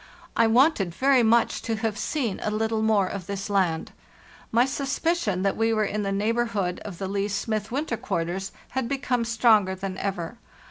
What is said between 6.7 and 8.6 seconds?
of the Leigh Smith winter quarters